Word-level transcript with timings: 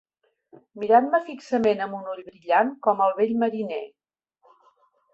Mirant-me 0.83 1.19
fixament 1.27 1.85
amb 1.87 1.99
un 1.99 2.11
ull 2.15 2.25
brillant, 2.31 2.75
com 2.89 3.07
el 3.09 3.17
vell 3.23 3.39
mariner. 3.47 3.87